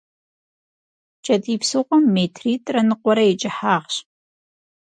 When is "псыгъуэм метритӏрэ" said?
1.61-2.81